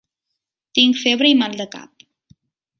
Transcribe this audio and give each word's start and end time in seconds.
Tinc 0.79 0.97
febre 1.03 1.31
i 1.35 1.37
mal 1.43 1.55
de 1.63 1.71
cap. 1.77 2.09